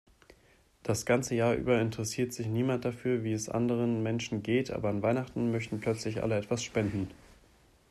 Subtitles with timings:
[0.81, 5.03] Das ganze Jahr über interessiert sich niemand dafür, wie es anderen Menschen geht, aber an
[5.03, 7.11] Weihnachten möchten plötzlich alle etwas spenden.